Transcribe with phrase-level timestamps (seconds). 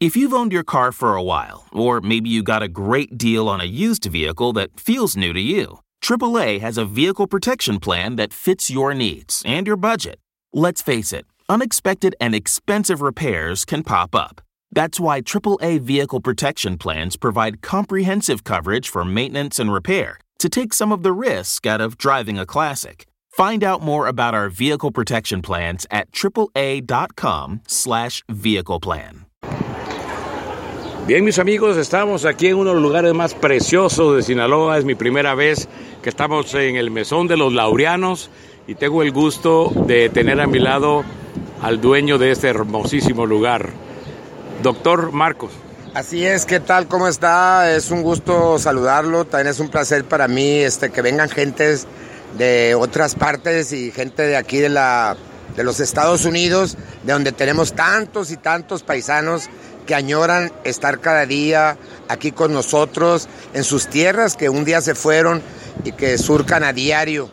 [0.00, 3.50] If you've owned your car for a while, or maybe you got a great deal
[3.50, 8.16] on a used vehicle that feels new to you, AAA has a vehicle protection plan
[8.16, 10.18] that fits your needs and your budget.
[10.54, 14.40] Let's face it, unexpected and expensive repairs can pop up.
[14.72, 20.72] That's why AAA vehicle protection plans provide comprehensive coverage for maintenance and repair to take
[20.72, 23.06] some of the risk out of driving a classic.
[23.28, 29.26] Find out more about our vehicle protection plans at AAA.com/slash vehicle plan.
[31.06, 34.78] Bien, mis amigos, estamos aquí en uno de los lugares más preciosos de Sinaloa.
[34.78, 35.66] Es mi primera vez
[36.02, 38.30] que estamos en el Mesón de los Laureanos
[38.68, 41.02] y tengo el gusto de tener a mi lado
[41.62, 43.70] al dueño de este hermosísimo lugar,
[44.62, 45.50] doctor Marcos.
[45.94, 46.86] Así es, ¿qué tal?
[46.86, 47.74] ¿Cómo está?
[47.74, 49.24] Es un gusto saludarlo.
[49.24, 51.88] También es un placer para mí este, que vengan gentes
[52.38, 55.16] de otras partes y gente de aquí de, la,
[55.56, 59.50] de los Estados Unidos, de donde tenemos tantos y tantos paisanos
[59.90, 61.76] que añoran estar cada día
[62.06, 65.42] aquí con nosotros en sus tierras que un día se fueron
[65.82, 67.28] y que surcan a diario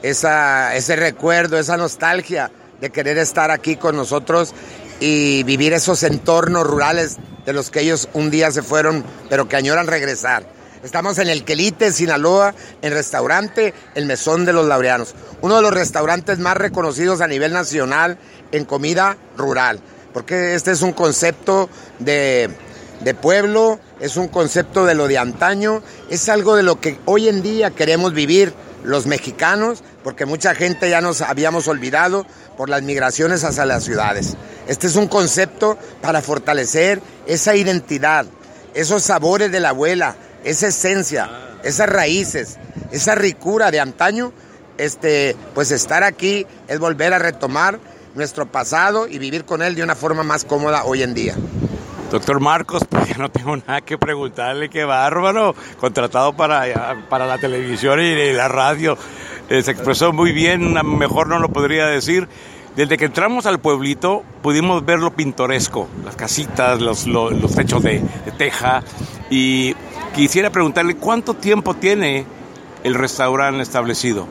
[0.00, 4.54] esa, ese recuerdo, esa nostalgia de querer estar aquí con nosotros
[4.98, 9.56] y vivir esos entornos rurales de los que ellos un día se fueron, pero que
[9.56, 10.46] añoran regresar.
[10.82, 15.74] Estamos en el Quelite, Sinaloa, en restaurante El Mesón de los Laureanos, uno de los
[15.74, 18.16] restaurantes más reconocidos a nivel nacional
[18.52, 22.50] en comida rural porque este es un concepto de,
[23.20, 27.42] pueblo, es un concepto de lo de antaño, es algo de lo que hoy en
[27.42, 28.52] día queremos vivir
[28.84, 34.36] los mexicanos, porque mucha gente ya nos habíamos olvidado por las migraciones hacia las ciudades.
[34.66, 38.26] Este es un concepto para fortalecer esa identidad,
[38.74, 41.30] esos sabores de la abuela, esa esencia,
[41.62, 42.56] esas raíces,
[42.90, 44.32] esa ricura de antaño,
[44.78, 47.78] este, pues estar aquí es volver a retomar
[48.14, 51.34] nuestro pasado y vivir con él de una forma más cómoda hoy en día.
[52.10, 57.38] Doctor Marcos, pues ya no tengo nada que preguntarle, qué bárbaro, contratado para, para la
[57.38, 58.98] televisión y la radio.
[59.48, 62.28] Eh, se expresó muy bien, mejor no lo podría decir.
[62.76, 68.00] Desde que entramos al pueblito pudimos ver lo pintoresco, las casitas, los, los, techos de,
[68.24, 68.82] de teja.
[69.28, 69.74] Y
[70.14, 72.26] quisiera preguntarle cuánto tiempo tiene
[72.84, 74.28] el restaurante establecido.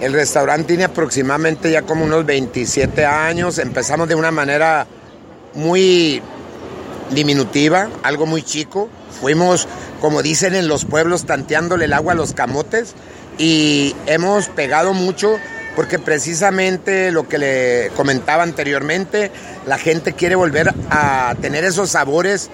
[0.00, 3.58] El restaurante tiene aproximadamente ya como unos 27 años.
[3.58, 4.86] Empezamos de una manera
[5.54, 6.22] muy
[7.10, 8.88] diminutiva, algo muy chico.
[9.20, 9.66] Fuimos,
[10.00, 12.94] como dicen en los pueblos, tanteándole el agua a los camotes
[13.38, 15.38] y hemos pegado mucho
[15.76, 19.30] porque precisamente lo que le comentaba anteriormente,
[19.66, 22.50] la gente quiere volver a tener esos sabores,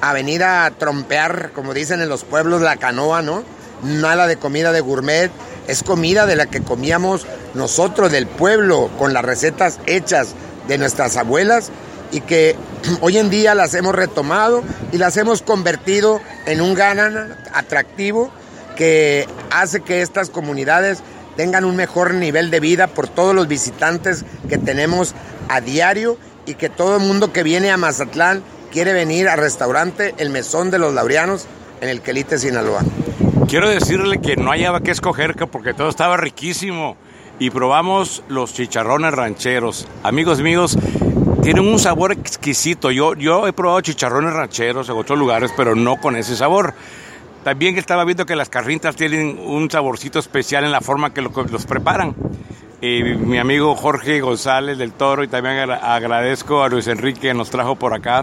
[0.00, 3.42] a venir a trompear, como dicen en los pueblos, la canoa, ¿no?
[3.82, 5.32] Nada de comida de gourmet,
[5.70, 10.34] es comida de la que comíamos nosotros del pueblo con las recetas hechas
[10.66, 11.70] de nuestras abuelas
[12.10, 12.56] y que
[13.00, 18.30] hoy en día las hemos retomado y las hemos convertido en un ganan atractivo
[18.76, 20.98] que hace que estas comunidades
[21.36, 25.14] tengan un mejor nivel de vida por todos los visitantes que tenemos
[25.48, 28.42] a diario y que todo el mundo que viene a Mazatlán
[28.72, 31.46] quiere venir al restaurante El Mesón de los Laureanos
[31.80, 32.82] en el Quelite, Sinaloa.
[33.50, 36.96] Quiero decirle que no hallaba que escoger porque todo estaba riquísimo
[37.40, 39.88] y probamos los chicharrones rancheros.
[40.04, 40.78] Amigos míos,
[41.42, 42.92] tienen un sabor exquisito.
[42.92, 46.74] Yo, yo he probado chicharrones rancheros en otros lugares, pero no con ese sabor.
[47.42, 51.66] También estaba viendo que las carritas tienen un saborcito especial en la forma que los
[51.66, 52.14] preparan.
[52.80, 57.74] mi amigo Jorge González del Toro y también agradezco a Luis Enrique que nos trajo
[57.74, 58.22] por acá.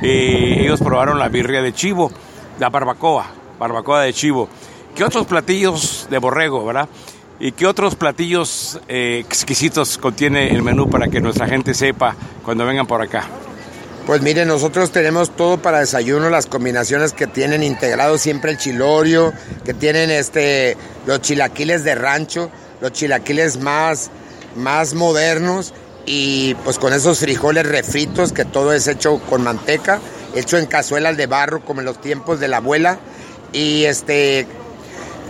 [0.00, 2.12] Eh, ellos probaron la birria de chivo,
[2.60, 4.48] la barbacoa, barbacoa de chivo.
[4.96, 6.88] ¿Qué otros platillos de borrego, verdad?
[7.38, 12.66] ¿Y qué otros platillos eh, exquisitos contiene el menú para que nuestra gente sepa cuando
[12.66, 13.28] vengan por acá?
[14.06, 19.32] Pues miren, nosotros tenemos todo para desayuno, las combinaciones que tienen integrado siempre el chilorio,
[19.64, 22.50] que tienen este, los chilaquiles de rancho,
[22.80, 24.10] los chilaquiles más,
[24.56, 25.72] más modernos
[26.06, 30.00] y pues con esos frijoles refritos que todo es hecho con manteca,
[30.34, 32.98] hecho en cazuelas de barro como en los tiempos de la abuela
[33.52, 34.46] y este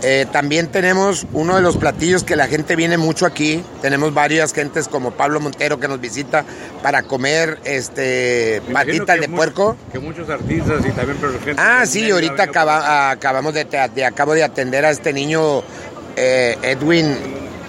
[0.02, 3.62] eh, también tenemos uno de los platillos que la gente viene mucho aquí.
[3.82, 6.44] Tenemos varias gentes como Pablo Montero que nos visita
[6.82, 9.76] para comer este patitas de puerco.
[9.93, 11.19] Que muchos artistas y también
[11.58, 15.62] Ah, sí, ahorita acabamos de, acabo de atender a este niño
[16.16, 17.14] eh, Edwin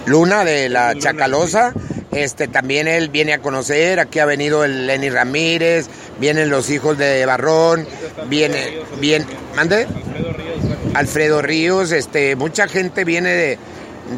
[0.06, 1.74] Luna de la Chacalosa.
[2.12, 5.86] Este también él viene a conocer, aquí ha venido el Lenny Ramírez,
[6.20, 7.86] vienen los hijos de Barrón,
[8.28, 9.24] viene, bien,
[9.56, 9.86] ¿mande?
[10.92, 13.58] Alfredo Ríos, este, mucha gente viene de,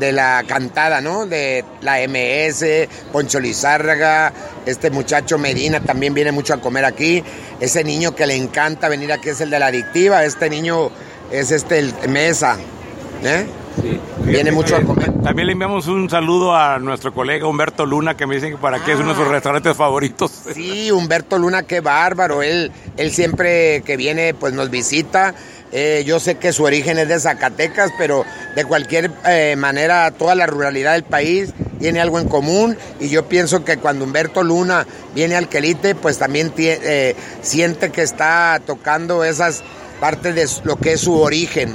[0.00, 1.26] de la cantada, ¿no?
[1.26, 4.32] De la MS, Poncho Lizárraga,
[4.66, 7.22] este muchacho Medina también viene mucho a comer aquí.
[7.60, 10.90] Ese niño que le encanta venir aquí es el de la adictiva, este niño
[11.30, 12.56] es este el Mesa,
[13.22, 13.46] ¿eh?
[14.24, 15.12] Viene mucho a comer.
[15.22, 18.84] También le enviamos un saludo a nuestro colega Humberto Luna, que me dicen que para
[18.84, 19.32] qué es uno de sus ah.
[19.32, 20.30] restaurantes favoritos.
[20.54, 22.42] Sí, Humberto Luna, qué bárbaro.
[22.42, 25.34] Él, él siempre que viene, pues nos visita.
[25.76, 28.24] Eh, yo sé que su origen es de Zacatecas, pero
[28.54, 33.26] de cualquier eh, manera toda la ruralidad del país tiene algo en común y yo
[33.26, 34.86] pienso que cuando Humberto Luna
[35.16, 39.64] viene al Quelite, pues también eh, siente que está tocando esas
[39.98, 41.72] partes de lo que es su origen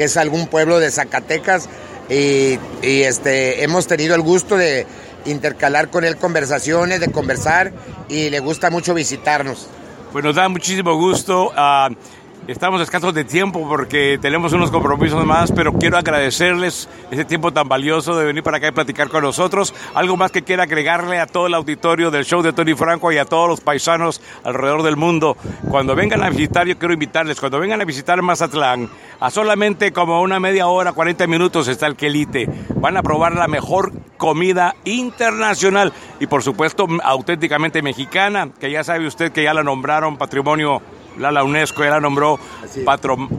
[0.00, 1.68] que es algún pueblo de Zacatecas
[2.08, 4.86] y, este, hemos tenido el gusto de
[5.26, 7.70] intercalar con él conversaciones, de conversar
[8.08, 9.68] y le gusta mucho visitarnos.
[10.10, 11.48] Pues nos da muchísimo gusto.
[11.48, 11.94] Uh,
[12.50, 17.68] Estamos escasos de tiempo porque tenemos unos compromisos más, pero quiero agradecerles ese tiempo tan
[17.68, 19.72] valioso de venir para acá y platicar con nosotros.
[19.94, 23.18] Algo más que quiera agregarle a todo el auditorio del show de Tony Franco y
[23.18, 25.36] a todos los paisanos alrededor del mundo.
[25.70, 30.20] Cuando vengan a visitar, yo quiero invitarles, cuando vengan a visitar Mazatlán, a solamente como
[30.20, 32.48] una media hora, 40 minutos está el Quelite.
[32.74, 39.06] Van a probar la mejor comida internacional y por supuesto auténticamente mexicana, que ya sabe
[39.06, 40.82] usted que ya la nombraron patrimonio
[41.18, 42.38] la, UNESCO ya la nombró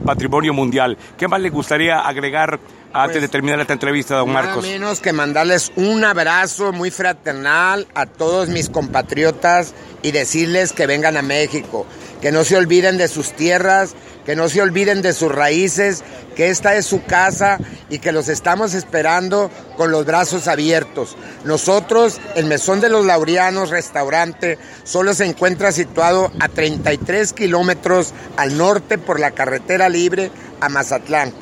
[0.06, 0.98] Patrimonio Mundial.
[1.18, 2.60] ¿Qué más le gustaría agregar
[2.94, 4.64] antes de pues, terminar esta entrevista, don Marcos?
[4.64, 10.88] Nada menos que mandarles un abrazo muy fraternal a todos mis compatriotas y decirles que
[10.88, 11.86] vengan a México,
[12.22, 13.96] que no se olviden de sus tierras,
[14.26, 16.04] que no se olviden de sus raíces,
[16.36, 17.58] que esta es su casa
[17.90, 21.18] y que los estamos esperando con los brazos abiertos.
[21.44, 28.58] Nosotros, el Mesón de los Laureanos Restaurante, solo se encuentra situado a 33 kilómetros al
[28.58, 31.34] norte por la carretera libre a Mazatlán,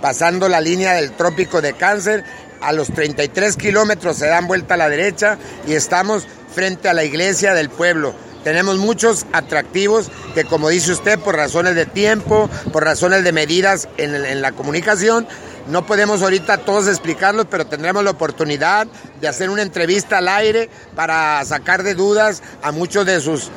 [0.00, 2.24] pasando la línea del Trópico de Cáncer.
[2.60, 7.04] A los 33 kilómetros se dan vuelta a la derecha y estamos frente a la
[7.04, 8.14] iglesia del pueblo
[8.48, 13.90] tenemos muchos atractivos que, como dice usted, por razones de tiempo, por razones de medidas
[13.98, 15.28] en, la comunicación,
[15.68, 18.86] no podemos ahorita todos explicarlos, pero tendremos la oportunidad
[19.20, 23.50] de hacer una entrevista al aire para sacar de dudas a muchos de sus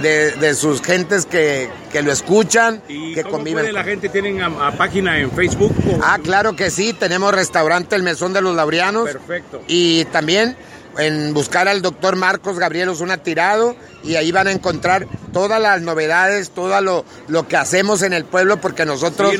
[0.00, 1.68] de, sus gentes que,
[2.02, 3.64] lo escuchan, ¿Y que cómo conviven.
[3.64, 5.74] Puede la gente tienen a, página en Facebook?
[6.02, 9.10] Ah, claro que sí, tenemos restaurante El Mesón de los Laureanos.
[9.10, 9.60] Perfecto.
[9.68, 10.56] Y también
[10.98, 15.80] en buscar al doctor Marcos Gabriel Osuna Tirado y ahí van a encontrar todas las
[15.82, 19.34] novedades, todo lo, lo que hacemos en el pueblo, porque nosotros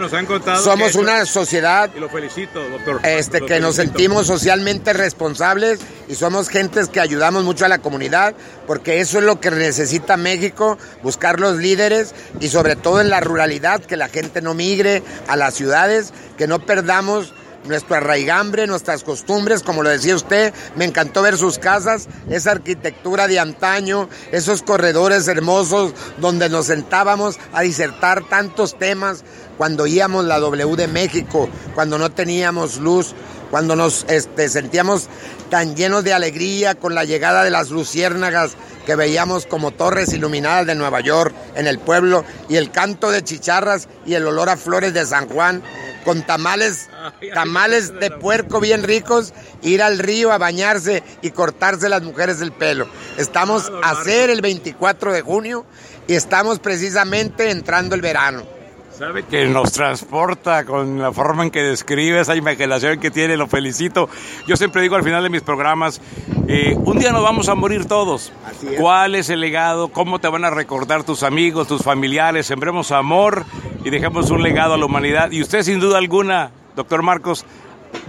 [0.63, 3.01] somos una sociedad y lo felicito, doctor.
[3.05, 8.35] Este, que nos sentimos socialmente responsables y somos gentes que ayudamos mucho a la comunidad,
[8.67, 13.21] porque eso es lo que necesita México, buscar los líderes y sobre todo en la
[13.21, 17.35] ruralidad, que la gente no migre a las ciudades, que no perdamos
[17.65, 23.29] nuestro arraigambre, nuestras costumbres, como lo decía usted, me encantó ver sus casas, esa arquitectura
[23.29, 29.25] de antaño, esos corredores hermosos donde nos sentábamos a disertar tantos temas
[29.59, 33.15] cuando íbamos la W de México, cuando no teníamos luz,
[33.53, 35.11] cuando nos este, sentíamos
[35.51, 38.53] tan llenos de alegría con la llegada de las luciérnagas
[38.87, 43.23] que veíamos como torres iluminadas de Nueva York en el pueblo y el canto de
[43.23, 45.63] chicharras y el olor a flores de San Juan
[46.03, 46.89] con tamales,
[47.35, 52.53] tamales de puerco bien ricos, ir al río a bañarse y cortarse las mujeres el
[52.53, 52.89] pelo.
[53.19, 55.67] Estamos a hacer el 24 de junio
[56.09, 58.62] y estamos precisamente entrando el verano.
[58.97, 63.47] Sabe que nos transporta con la forma en que describe esa imaginación que tiene, lo
[63.47, 64.11] felicito.
[64.47, 66.01] Yo siempre digo al final de mis programas,
[66.47, 68.33] eh, un día nos vamos a morir todos.
[68.79, 69.89] ¿Cuál es el legado?
[69.89, 72.47] ¿Cómo te van a recordar tus amigos, tus familiares?
[72.47, 73.47] Sembremos amor
[73.83, 75.31] y dejemos un legado a la humanidad.
[75.31, 77.47] Y usted sin duda alguna, doctor Marcos,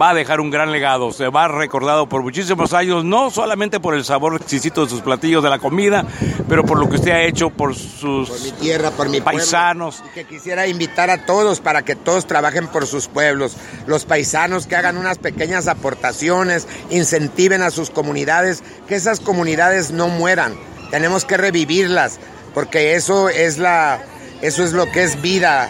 [0.01, 3.79] va a dejar un gran legado, se va a recordado por muchísimos años, no solamente
[3.79, 6.05] por el sabor exquisito de sus platillos, de la comida,
[6.47, 10.03] pero por lo que usted ha hecho por sus por mi tierra, por mi paisanos.
[10.05, 14.67] y que quisiera invitar a todos para que todos trabajen por sus pueblos, los paisanos
[14.67, 20.55] que hagan unas pequeñas aportaciones, incentiven a sus comunidades, que esas comunidades no mueran,
[20.91, 22.19] tenemos que revivirlas,
[22.53, 24.01] porque eso es la
[24.41, 25.69] eso es lo que es vida,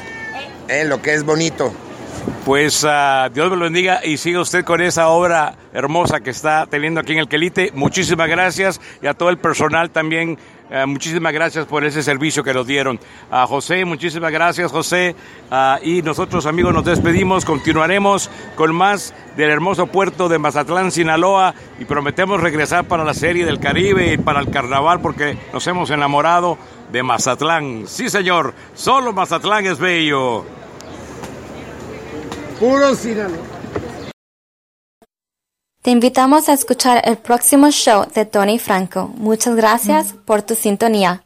[0.68, 1.72] eh, lo que es bonito.
[2.46, 6.66] Pues uh, Dios me lo bendiga y siga usted con esa obra hermosa que está
[6.66, 7.72] teniendo aquí en el Quelite.
[7.74, 10.38] Muchísimas gracias y a todo el personal también.
[10.70, 13.00] Uh, muchísimas gracias por ese servicio que nos dieron.
[13.32, 15.16] A José, muchísimas gracias José.
[15.50, 17.46] Uh, y nosotros amigos nos despedimos.
[17.46, 21.56] Continuaremos con más del hermoso puerto de Mazatlán, Sinaloa.
[21.80, 25.92] Y prometemos regresar para la serie del Caribe y para el carnaval porque nos hemos
[25.92, 26.58] enamorado
[26.92, 27.86] de Mazatlán.
[27.88, 30.44] Sí señor, solo Mazatlán es bello.
[32.60, 33.38] Puro Sinaloa.
[35.82, 39.12] Te invitamos a escuchar el próximo show de Tony Franco.
[39.18, 41.26] Muchas gracias por tu sintonía.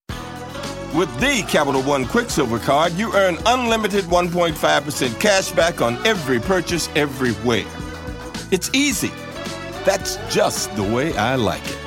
[0.93, 6.89] With the Capital One Quicksilver Card, you earn unlimited 1.5% cash back on every purchase
[6.97, 7.65] everywhere.
[8.51, 9.11] It's easy.
[9.85, 11.77] That's just the way I like it.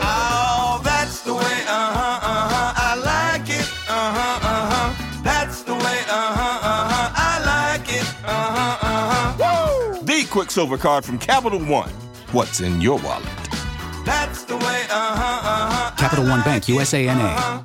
[0.00, 3.68] Oh, that's the way, uh huh, uh huh, I like it.
[3.88, 5.22] Uh huh, uh huh.
[5.24, 8.08] That's the way, uh huh, uh huh, I like it.
[8.24, 9.92] Uh huh, uh huh.
[9.96, 10.02] Woo!
[10.04, 11.90] The Quicksilver Card from Capital One.
[12.30, 13.26] What's in your wallet?
[14.04, 15.96] That's the way, uh huh, uh huh.
[15.96, 17.64] Capital One Bank, USANA.